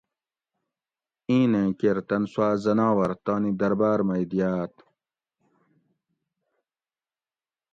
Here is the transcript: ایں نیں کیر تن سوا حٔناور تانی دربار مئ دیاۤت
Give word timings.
ایں 1.29 1.45
نیں 1.51 1.69
کیر 1.79 1.97
تن 2.07 2.23
سوا 2.31 2.49
حٔناور 2.63 3.11
تانی 3.25 3.51
دربار 3.59 3.99
مئ 4.07 4.23
دیاۤت 4.29 4.75